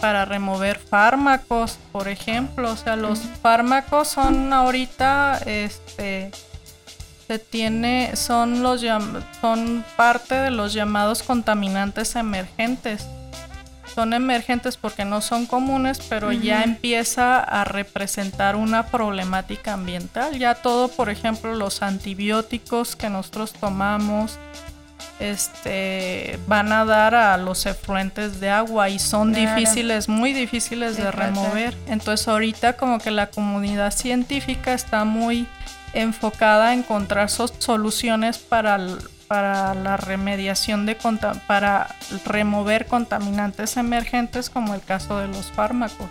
[0.00, 6.30] para remover fármacos, por ejemplo, o sea, los fármacos son ahorita este
[7.26, 8.82] se tiene son los
[9.40, 13.06] son parte de los llamados contaminantes emergentes
[13.94, 20.38] son emergentes porque no son comunes, pero ya empieza a representar una problemática ambiental.
[20.38, 24.38] Ya todo, por ejemplo, los antibióticos que nosotros tomamos,
[25.20, 31.10] este, van a dar a los efluentes de agua y son difíciles, muy difíciles de
[31.10, 31.76] remover.
[31.86, 35.46] Entonces ahorita como que la comunidad científica está muy
[35.92, 38.78] enfocada a encontrar soluciones para
[39.26, 40.96] para la remediación de
[41.46, 46.08] para remover contaminantes emergentes como el caso de los fármacos.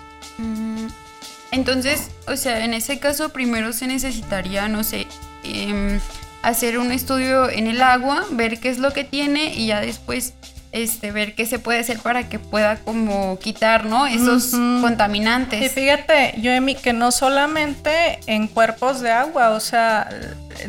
[1.52, 5.08] Entonces, o sea, en ese caso primero se necesitaría, no sé,
[5.44, 6.00] em,
[6.42, 10.34] hacer un estudio en el agua, ver qué es lo que tiene y ya después
[10.74, 14.08] este, ver qué se puede hacer para que pueda como quitar, ¿no?
[14.08, 14.50] Esos
[14.82, 15.62] contaminantes.
[15.62, 20.10] Y fíjate, Yoemi, que no solamente en cuerpos de agua, o sea,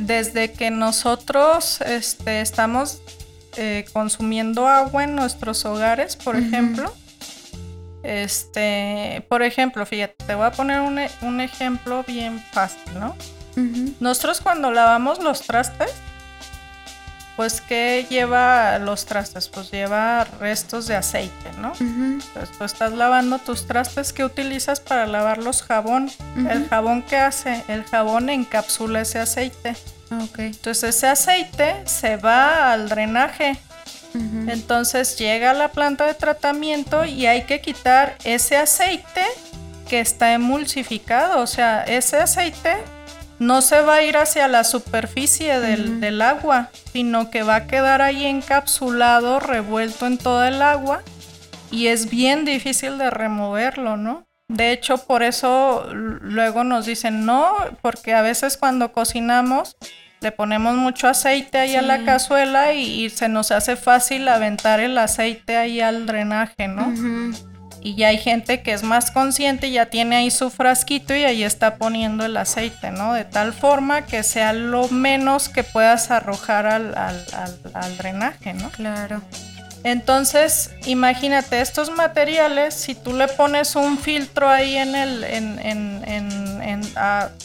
[0.01, 3.01] desde que nosotros este, estamos
[3.57, 6.92] eh, consumiendo agua en nuestros hogares, por ejemplo,
[8.03, 13.16] este, por ejemplo, fíjate, te voy a poner un, un ejemplo bien fácil, ¿no?
[14.01, 15.92] Nosotros cuando lavamos los trastes,
[17.37, 19.49] pues ¿qué lleva los trastes?
[19.49, 21.73] Pues lleva restos de aceite, ¿no?
[21.81, 26.11] Entonces tú estás lavando tus trastes que utilizas para lavarlos jabón.
[26.49, 27.64] ¿El jabón qué hace?
[27.68, 29.77] El jabón encapsula ese aceite.
[30.31, 30.47] Okay.
[30.47, 33.59] Entonces ese aceite se va al drenaje.
[34.14, 39.25] Entonces llega a la planta de tratamiento y hay que quitar ese aceite
[39.88, 41.40] que está emulsificado.
[41.40, 42.77] O sea, ese aceite
[43.38, 48.03] no se va a ir hacia la superficie del, agua, sino que va a quedar
[48.03, 51.03] ahí encapsulado, revuelto en todo el agua
[51.70, 54.27] y es bien difícil de removerlo, ¿no?
[54.49, 59.77] De hecho, por eso luego nos dicen no, porque a veces cuando cocinamos
[60.20, 64.97] le ponemos mucho aceite ahí a la cazuela y, se nos hace fácil aventar el
[64.97, 66.92] aceite ahí al drenaje, ¿no?
[67.85, 71.23] Y ya hay gente que es más consciente y ya tiene ahí su frasquito y
[71.23, 73.12] ahí está poniendo el aceite, ¿no?
[73.12, 78.70] De tal forma que sea lo menos que puedas arrojar al, drenaje, ¿no?
[78.70, 79.20] Claro.
[79.83, 86.03] Entonces, imagínate estos materiales, si tú le pones un filtro ahí en el, en, en,
[86.62, 86.81] en,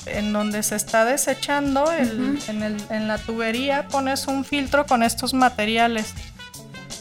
[0.06, 6.14] en, donde se está desechando, en la tubería, pones un filtro con estos materiales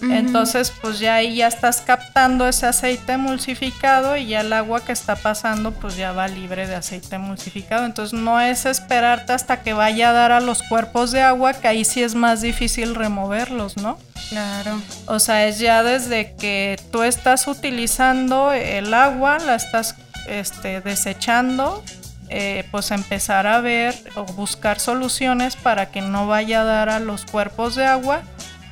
[0.02, 4.92] entonces, pues ya ahí ya estás captando ese aceite emulsificado y ya el agua que
[4.92, 7.84] está pasando, pues ya va libre de aceite emulsificado.
[7.84, 11.68] Entonces, no es esperarte hasta que vaya a dar a los cuerpos de agua, que
[11.68, 13.98] ahí sí es más difícil removerlos, ¿no?
[14.28, 14.80] Claro.
[15.06, 19.94] O sea, es ya desde que tú estás utilizando el agua, la estás
[20.28, 21.82] este, desechando,
[22.28, 27.00] eh, pues empezar a ver o buscar soluciones para que no vaya a dar a
[27.00, 28.22] los cuerpos de agua.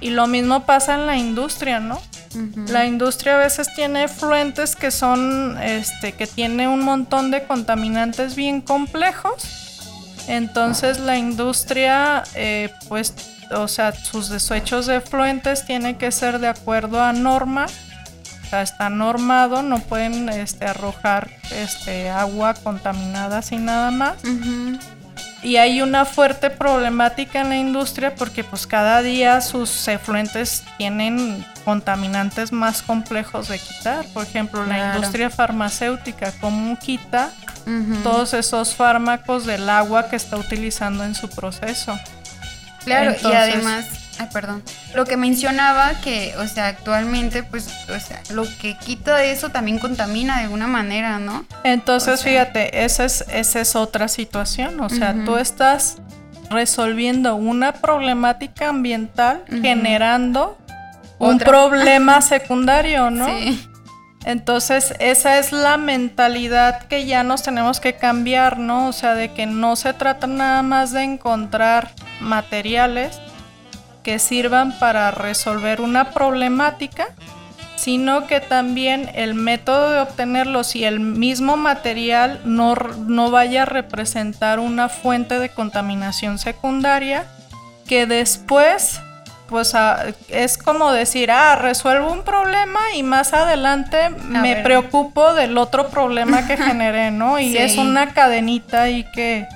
[0.00, 2.00] Y lo mismo pasa en la industria, ¿no?
[2.68, 8.36] La industria a veces tiene efluentes que son, este, que tiene un montón de contaminantes
[8.36, 10.22] bien complejos.
[10.28, 13.14] Entonces la industria, eh, pues,
[13.52, 17.66] o sea, sus desechos de efluentes tienen que ser de acuerdo a norma
[18.62, 24.16] está normado, no pueden este, arrojar este, agua contaminada sin nada más.
[25.42, 31.44] Y hay una fuerte problemática en la industria porque pues cada día sus efluentes tienen
[31.64, 34.04] contaminantes más complejos de quitar.
[34.12, 37.30] Por ejemplo, la industria farmacéutica, ¿cómo quita
[38.02, 41.98] todos esos fármacos del agua que está utilizando en su proceso?
[42.84, 44.62] Claro, y además Ay, perdón.
[44.94, 49.78] Lo que mencionaba que, o sea, actualmente, pues, o sea, lo que quita eso también
[49.78, 51.44] contamina de alguna manera, ¿no?
[51.64, 54.80] Entonces, fíjate, esa es, esa es otra situación.
[54.80, 55.98] O sea, tú estás
[56.50, 60.56] resolviendo una problemática ambiental generando
[61.18, 63.26] un problema secundario, ¿no?
[63.26, 63.68] Sí.
[64.26, 68.88] Entonces, esa es la mentalidad que ya nos tenemos que cambiar, ¿no?
[68.88, 73.20] O sea, de que no se trata nada más de encontrar materiales,
[74.06, 77.08] que sirvan para resolver una problemática,
[77.74, 83.64] sino que también el método de obtenerlos y el mismo material no, no vaya a
[83.64, 87.24] representar una fuente de contaminación secundaria
[87.88, 89.00] que después
[89.48, 89.74] pues
[90.28, 96.46] es como decir, ah, resuelvo un problema y más adelante me preocupo del otro problema
[96.46, 97.40] que generé, ¿no?
[97.40, 99.48] Y es una cadenita ahí que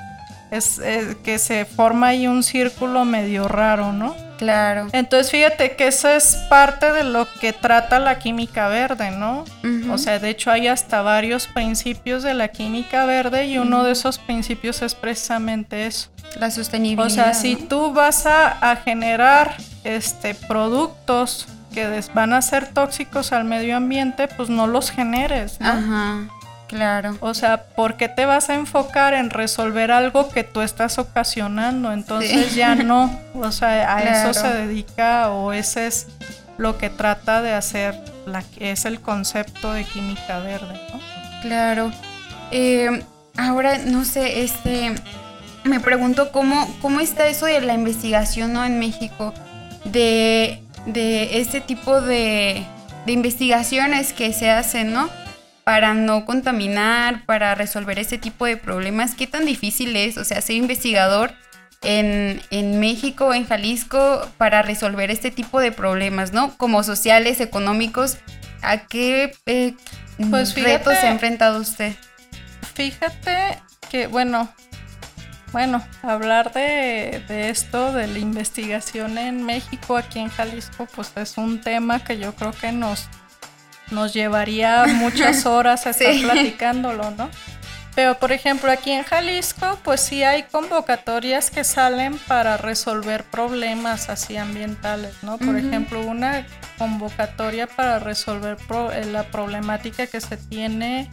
[0.50, 4.29] es, eh, que se forma ahí un círculo medio raro, ¿no?
[4.40, 4.88] Claro.
[4.92, 9.44] Entonces fíjate que eso es parte de lo que trata la química verde, ¿no?
[9.92, 13.92] O sea, de hecho hay hasta varios principios de la química verde y uno de
[13.92, 16.08] esos principios es precisamente eso.
[16.38, 17.06] La sostenibilidad.
[17.06, 23.44] O sea, si tú vas a, generar este productos que van a ser tóxicos al
[23.44, 25.68] medio ambiente, pues no los generes, ¿no?
[25.68, 26.28] Ajá.
[26.70, 27.18] Claro.
[27.18, 31.92] O sea, ¿por qué te vas a enfocar en resolver algo que tú estás ocasionando?
[31.92, 33.10] Entonces ya no.
[33.34, 36.06] O sea, a eso se dedica o ese es
[36.58, 41.00] lo que trata de hacer, la, es el concepto de química verde, ¿no?
[41.42, 41.90] Claro.
[42.52, 43.02] Eh,
[43.36, 44.94] ahora, no sé, este,
[45.64, 48.64] me pregunto cómo, cómo está eso de la investigación ¿no?
[48.64, 49.34] en México,
[49.86, 52.64] de, de este tipo de,
[53.06, 55.08] de investigaciones que se hacen, ¿no?
[55.64, 59.14] Para no contaminar, para resolver ese tipo de problemas?
[59.14, 61.32] ¿Qué tan difícil es, o sea, ser investigador
[61.82, 66.56] en, en México, en Jalisco, para resolver este tipo de problemas, ¿no?
[66.56, 68.18] Como sociales, económicos,
[68.62, 69.74] ¿a qué eh,
[70.30, 71.94] pues retos se ha enfrentado usted?
[72.74, 73.58] Fíjate
[73.90, 74.52] que, bueno,
[75.52, 81.38] bueno, hablar de, de, esto, de la investigación en México, aquí en Jalisco, pues es
[81.38, 83.08] un tema que yo creo que nos
[83.90, 87.30] nos llevaría muchas horas a estar platicándolo, ¿no?
[87.94, 94.08] Pero por ejemplo aquí en Jalisco pues sí hay convocatorias que salen para resolver problemas
[94.08, 95.38] así ambientales, ¿no?
[95.38, 96.46] Por ejemplo una
[96.78, 98.56] convocatoria para resolver
[98.92, 101.10] eh, la problemática que se tiene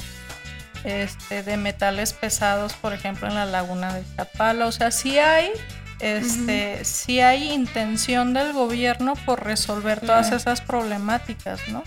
[0.84, 5.52] este, de metales pesados, por ejemplo en la laguna de Chapala, o sea sí hay
[6.00, 11.84] este, sí hay intención del gobierno por resolver todas esas problemáticas, ¿no?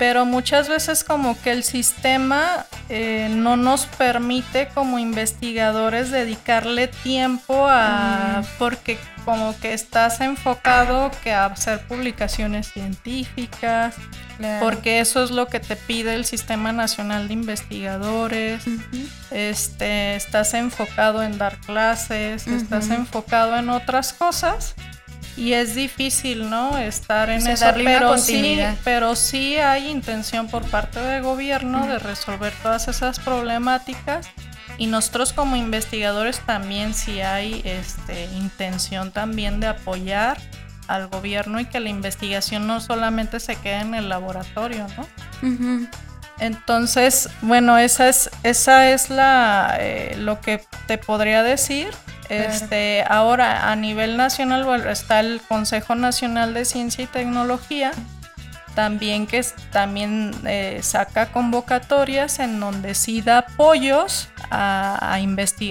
[0.00, 7.66] Pero muchas veces como que el sistema eh, no nos permite como investigadores dedicarle tiempo
[7.68, 13.94] a porque como que estás enfocado que a hacer publicaciones científicas
[14.58, 18.64] porque eso es lo que te pide el sistema nacional de investigadores.
[19.30, 24.74] Este estás enfocado en dar clases estás enfocado en otras cosas
[25.36, 26.76] y es difícil, ¿no?
[26.78, 32.52] Estar en esa pero sí, pero sí hay intención por parte del gobierno de resolver
[32.62, 34.28] todas esas problemáticas
[34.78, 40.38] y nosotros como investigadores también sí hay este, intención también de apoyar
[40.88, 45.06] al gobierno y que la investigación no solamente se quede en el laboratorio, ¿no?
[46.40, 51.90] Entonces, bueno, esa es, esa es la, eh, lo que te podría decir.
[52.30, 57.90] Este, ahora a nivel nacional está el Consejo Nacional de Ciencia y Tecnología,
[58.76, 65.18] también que también eh, saca convocatorias en donde sí da apoyos a,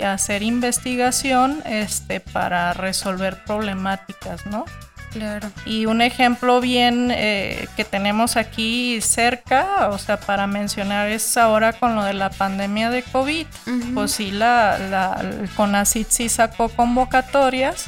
[0.06, 4.66] hacer investigación este, para resolver problemáticas, ¿no?
[5.12, 5.52] Claro.
[5.66, 11.74] Y un ejemplo bien eh, que tenemos aquí cerca, o sea, para mencionar es ahora
[11.74, 13.48] con lo de la pandemia de COVID,
[13.94, 17.88] pues sí, la, la, CONACYT sí sacó convocatorias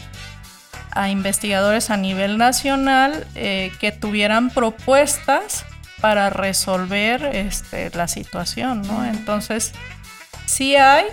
[0.92, 5.66] a investigadores a nivel nacional eh, que tuvieran propuestas
[6.02, 9.06] para resolver este, la situación, ¿no?
[9.06, 9.74] Entonces,
[10.48, 11.06] sí hay,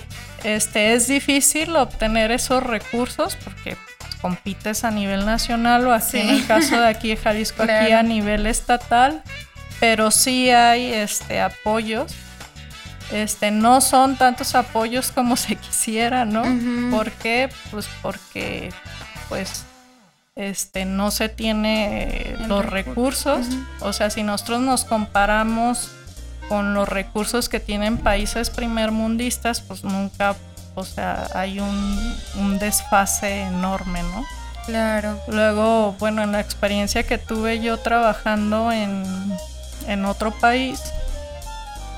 [0.43, 3.77] este, es difícil obtener esos recursos porque
[4.21, 8.03] compites a nivel nacional o así en el caso de aquí de Jalisco, aquí a
[8.03, 9.23] nivel estatal,
[9.81, 12.15] pero sí hay este, apoyos.
[13.13, 16.43] Este, no son tantos apoyos como se quisiera, ¿no?
[16.91, 17.49] ¿Por qué?
[17.71, 18.71] Pues porque
[19.29, 19.65] pues
[20.39, 23.47] este, no se tiene los recursos.
[23.81, 25.91] O sea, si nosotros nos comparamos
[26.49, 30.37] con los recursos que tienen países primermundistas, pues nunca,
[30.79, 34.25] o sea, hay un, un desfase enorme, ¿no?
[34.67, 35.19] Claro.
[35.29, 39.05] Luego, bueno, en la experiencia que tuve yo trabajando en,
[39.87, 40.81] en otro país,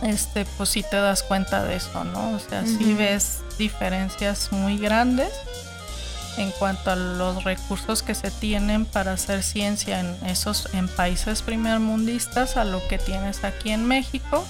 [0.03, 2.33] este, pues sí te das cuenta de eso, ¿no?
[2.33, 5.31] O sea, sí ves diferencias muy grandes
[6.39, 11.43] en cuanto a los recursos que se tienen para hacer ciencia en esos en países
[11.43, 14.47] primermundistas a lo que tienes aquí en México.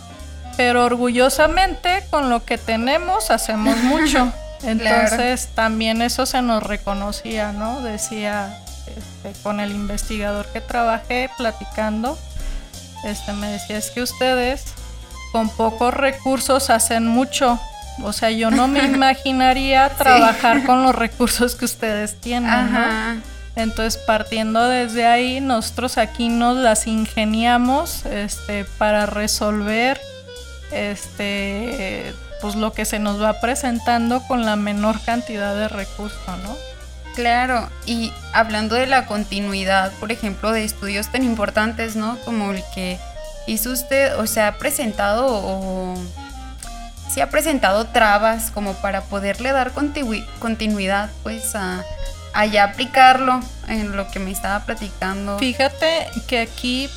[0.60, 4.30] Pero orgullosamente con lo que tenemos hacemos mucho.
[4.62, 7.80] Entonces también eso se nos reconocía, ¿no?
[7.80, 12.18] Decía este, con el investigador que trabajé platicando,
[13.04, 14.74] este me decía es que ustedes
[15.32, 17.58] con pocos recursos hacen mucho
[18.02, 23.22] o sea, yo no me imaginaría trabajar con los recursos que ustedes tienen, ¿no?
[23.56, 29.98] Entonces, partiendo desde ahí, nosotros aquí nos las ingeniamos este, para resolver
[30.72, 36.56] este, pues lo que se nos va presentando con la menor cantidad de recursos, ¿no?
[37.14, 42.18] Claro, y hablando de la continuidad, por ejemplo, de estudios tan importantes, ¿no?
[42.24, 42.98] Como el que
[43.46, 45.98] hizo usted, o sea, ha presentado o
[47.12, 51.84] sí ha presentado trabas como para poderle dar continuidad pues a,
[52.46, 55.38] ya aplicarlo en lo que me estaba platicando.
[55.38, 56.88] Fíjate que aquí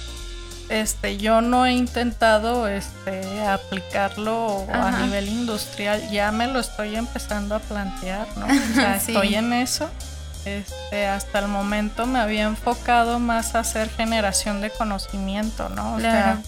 [0.81, 7.55] este yo no he intentado este aplicarlo a nivel industrial, ya me lo estoy empezando
[7.55, 8.47] a plantear, ¿no?
[8.71, 9.89] O sea, estoy en eso.
[10.45, 15.93] Este, hasta el momento me había enfocado más a hacer generación de conocimiento, ¿no?
[15.95, 16.41] O sea,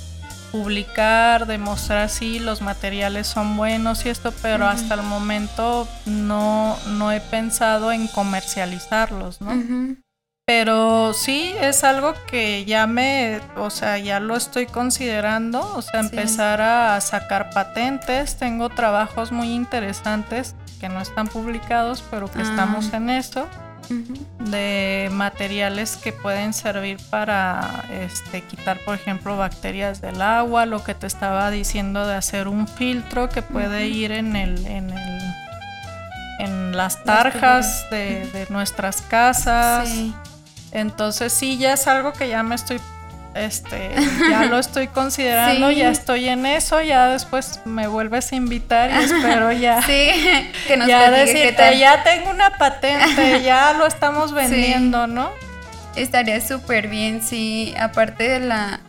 [0.51, 7.11] publicar, demostrar si los materiales son buenos y esto, pero hasta el momento no, no
[7.11, 9.51] he pensado en comercializarlos, ¿no?
[10.47, 16.01] Pero sí es algo que ya me, o sea, ya lo estoy considerando, o sea,
[16.01, 18.35] empezar a sacar patentes.
[18.37, 22.97] Tengo trabajos muy interesantes que no están publicados, pero que estamos ah.
[22.97, 23.47] en eso
[24.39, 30.93] de materiales que pueden servir para este, quitar, por ejemplo, bacterias del agua, lo que
[30.93, 35.21] te estaba diciendo de hacer un filtro que puede ir en el, en el
[36.37, 39.89] en las tarjas de, de, nuestras casas.
[40.75, 42.81] Entonces sí, ya es algo que ya me estoy
[43.33, 43.91] este,
[44.29, 49.03] ya lo estoy considerando, ya estoy en eso, ya después me vuelves a invitar y
[49.03, 50.09] espero ya, sí,
[50.67, 55.29] que nos ya decirte, ya tengo una patente, ya lo estamos vendiendo, ¿no?
[55.95, 58.81] Estaría súper bien, sí, aparte de la,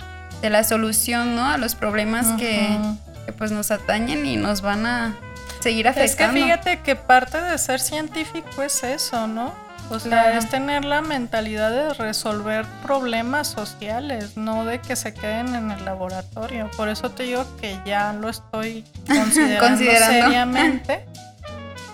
[0.43, 1.47] de la solución, ¿no?
[1.47, 2.79] A los problemas que,
[3.27, 5.15] que, pues nos atañen y nos van a
[5.61, 6.37] seguir afectando.
[6.37, 9.66] Es que fíjate que parte de ser científico es eso, ¿no?
[9.91, 15.55] O sea, es tener la mentalidad de resolver problemas sociales, no de que se queden
[15.55, 16.71] en el laboratorio.
[16.77, 21.05] Por eso te digo que ya lo estoy considerando, seriamente.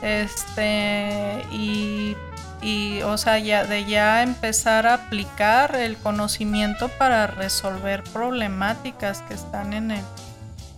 [0.01, 2.17] Este, y,
[2.63, 9.35] y, o sea, ya de ya empezar a aplicar el conocimiento para resolver problemáticas que
[9.35, 10.05] están en el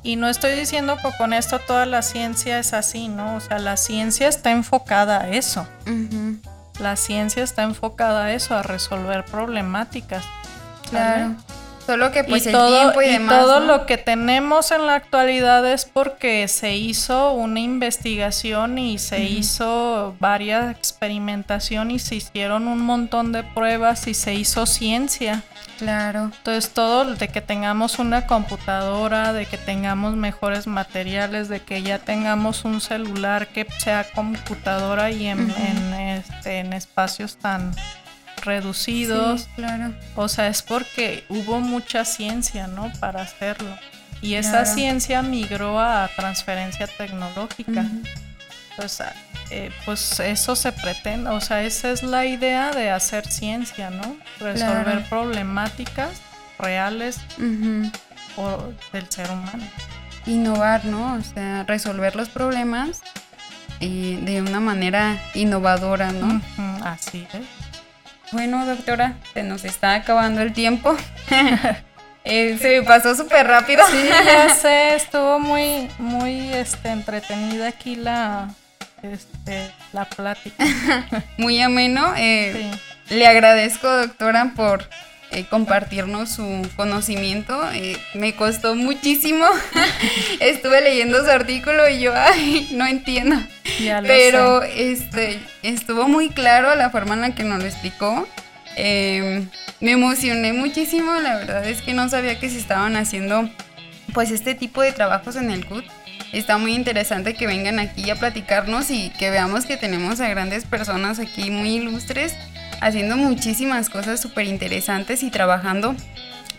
[0.04, 3.36] y no estoy diciendo que con esto toda la ciencia es así, ¿no?
[3.36, 5.66] O sea, la ciencia está enfocada a eso.
[6.80, 10.24] La ciencia está enfocada a eso, a resolver problemáticas.
[10.90, 11.34] Claro.
[11.86, 14.94] Solo que pues y el todo, tiempo y, demás, todo lo que tenemos en la
[14.94, 22.68] actualidad es porque se hizo una investigación y se hizo varias experimentación y se hicieron
[22.68, 25.42] un montón de pruebas y se hizo ciencia.
[25.78, 26.30] Claro.
[26.36, 31.98] Entonces todo de que tengamos una computadora, de que tengamos mejores materiales, de que ya
[31.98, 37.72] tengamos un celular que sea computadora y en, este, en espacios tan
[38.42, 39.48] reducidos.
[39.56, 39.94] claro.
[40.16, 42.92] O sea, es porque hubo mucha ciencia, ¿no?
[43.00, 43.76] Para hacerlo.
[44.20, 47.84] Y esa ciencia migró a transferencia tecnológica.
[48.70, 49.06] Entonces,
[49.56, 54.16] eh, pues eso se pretende, o sea, esa es la idea de hacer ciencia, ¿no?
[54.40, 56.10] Resolver problemáticas
[56.58, 57.20] reales
[58.36, 59.64] o del ser humano.
[60.26, 61.14] Innovar, ¿no?
[61.14, 63.02] O sea, resolver los problemas
[63.78, 66.40] y de una manera innovadora, ¿no?
[66.82, 67.46] Así es.
[68.32, 70.96] Bueno, doctora, se nos está acabando el tiempo.
[72.26, 73.84] Eh, se me pasó súper rápido.
[73.90, 78.48] Sí, ya sé, estuvo muy, muy este, entretenida aquí la,
[79.04, 80.64] este, la plática.
[81.38, 82.14] muy ameno.
[82.16, 82.70] Eh,
[83.10, 84.88] le agradezco, doctora, por
[85.30, 87.60] eh, compartirnos su conocimiento.
[88.14, 89.46] me costó muchísimo.
[90.40, 93.36] Estuve leyendo su artículo y yo, ay, no entiendo.
[94.06, 98.28] Pero este estuvo muy claro la forma en la que nos lo explicó.
[98.76, 99.48] Em,
[99.80, 103.48] me emocioné muchísimo, la verdad es que no sabía que se estaban haciendo
[104.12, 105.84] pues este tipo de trabajos en el CUT.
[106.34, 110.64] Está muy interesante que vengan aquí a platicarnos y que veamos que tenemos a grandes
[110.64, 112.34] personas aquí muy ilustres
[112.80, 115.94] haciendo muchísimas cosas súper interesantes y trabajando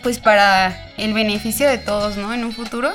[0.01, 2.33] pues para el beneficio de todos, ¿no?
[2.33, 2.93] En un futuro.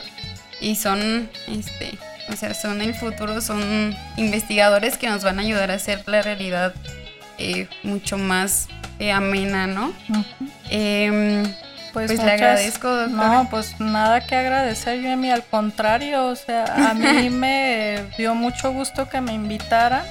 [0.58, 1.98] Y son, este,
[2.30, 6.22] o sea, son el futuro, son investigadores que nos van a ayudar a hacer la
[6.22, 6.74] realidad
[7.36, 8.68] eh, mucho más
[8.98, 9.92] eh, amena, ¿no?
[11.93, 13.28] Pues, pues le agradezco, doctora.
[13.28, 18.72] No, pues nada que agradecer, mí, al contrario, o sea, a mí me dio mucho
[18.72, 20.05] gusto que me invitaran.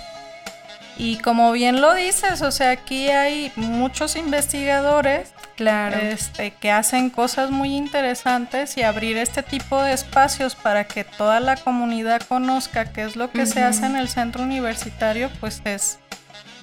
[0.97, 5.97] Y como bien lo dices, o sea, aquí hay muchos investigadores claro.
[5.97, 11.39] este, que hacen cosas muy interesantes y abrir este tipo de espacios para que toda
[11.39, 15.99] la comunidad conozca qué es lo que se hace en el centro universitario, pues es,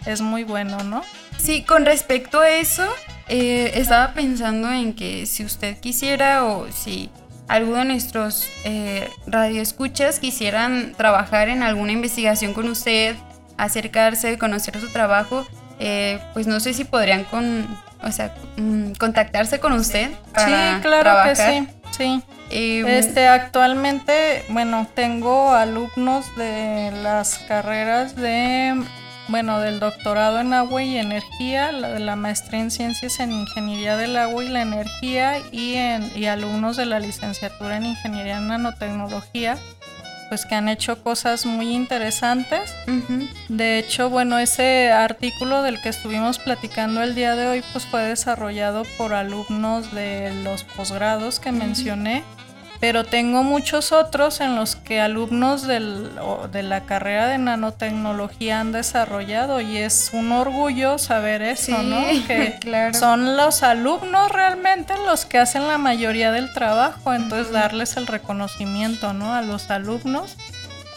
[0.07, 1.03] es muy bueno, ¿no?
[1.39, 2.87] Sí, con respecto a eso,
[3.29, 7.11] eh, estaba pensando en que si usted quisiera o si
[7.49, 13.17] alguno de nuestros eh, radioescuchas quisieran trabajar en alguna investigación con usted,
[13.57, 15.47] acercarse, conocer su trabajo,
[15.79, 17.67] eh, pues no sé si podrían con,
[18.03, 20.11] o sea, mm, contactarse con usted.
[20.37, 20.53] sí,
[20.83, 21.69] claro que sí.
[21.97, 22.23] Sí.
[22.51, 28.75] Em, este, actualmente, bueno, tengo alumnos de las carreras de
[29.29, 33.97] bueno, del doctorado en agua y energía, la, de la maestría en ciencias en ingeniería
[33.97, 38.49] del agua y la energía y, en, y alumnos de la licenciatura en ingeniería en
[38.49, 39.59] nanotecnología,
[40.29, 42.75] pues que han hecho cosas muy interesantes.
[43.49, 48.03] De hecho, bueno, ese artículo del que estuvimos platicando el día de hoy, pues fue
[48.03, 52.25] desarrollado por alumnos de los posgrados que mencioné
[52.81, 56.11] pero tengo muchos otros en los que alumnos del,
[56.53, 62.03] de la carrera de nanotecnología han desarrollado y es un orgullo saber eso, ¿no?
[62.27, 62.59] Que
[62.99, 69.13] son los alumnos realmente los que hacen la mayoría del trabajo, entonces darles el reconocimiento,
[69.13, 69.35] ¿no?
[69.35, 70.37] A los alumnos.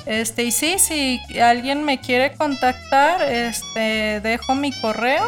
[0.06, 5.24] Este, y sí, si alguien me quiere contactar, este, dejo mi correo.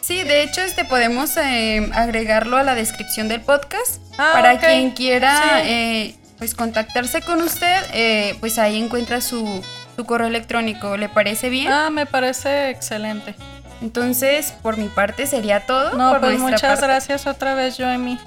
[0.00, 4.90] Sí, de hecho, este podemos eh, agregarlo a la descripción del podcast ah, para quien
[4.90, 9.64] quiera eh, pues contactarse con usted, eh, pues ahí encuentra su,
[10.06, 10.96] correo electrónico.
[10.96, 11.72] ¿Le parece bien?
[11.72, 13.34] Ah, me parece excelente.
[13.80, 15.96] Entonces, por mi parte sería todo.
[15.96, 18.18] No, pues muchas gracias otra vez, Joemi.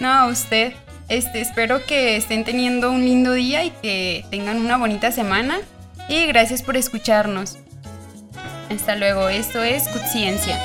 [0.00, 0.74] No, a usted.
[1.08, 5.58] Este, espero que estén teniendo un lindo día y que tengan una bonita semana.
[6.08, 7.58] Y gracias por escucharnos.
[8.70, 10.58] Hasta luego, esto es Ciencia.